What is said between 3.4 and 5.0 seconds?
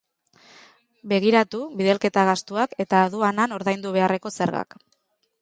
ordaindu beharreko zergak.